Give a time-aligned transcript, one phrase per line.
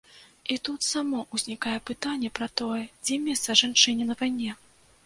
[0.53, 4.63] І тут само ўзнікае пытанне пра тое, ці месца жанчыне на вайне.